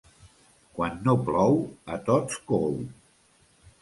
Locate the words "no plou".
1.09-1.59